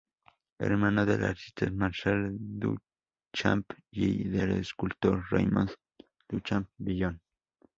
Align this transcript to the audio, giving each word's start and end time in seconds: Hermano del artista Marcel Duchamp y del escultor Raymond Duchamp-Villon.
Hermano 0.57 1.05
del 1.05 1.23
artista 1.25 1.69
Marcel 1.69 2.35
Duchamp 2.39 3.69
y 3.91 4.23
del 4.29 4.53
escultor 4.53 5.23
Raymond 5.29 5.69
Duchamp-Villon. 6.27 7.21